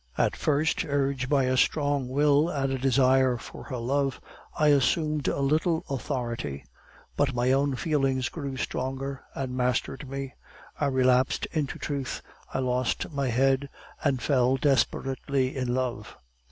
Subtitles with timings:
[0.17, 4.19] "At first, urged by a strong will and a desire for her love,
[4.57, 6.65] I assumed a little authority,
[7.15, 10.33] but my own feelings grew stronger and mastered me;
[10.79, 13.69] I relapsed into truth, I lost my head,
[14.03, 16.17] and fell desperately in love.